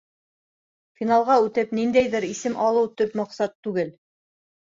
—Финалға 1.01 1.35
үтеп, 1.49 1.75
ниндәйҙер 1.81 2.25
исем 2.29 2.57
алыу 2.69 2.89
төп 3.01 3.13
маҡсат 3.21 3.57
түгел. 3.67 3.93